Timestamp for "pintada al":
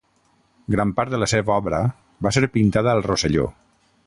2.57-3.07